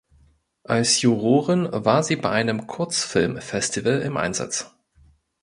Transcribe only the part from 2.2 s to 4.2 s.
einem Kurzfilmfestival im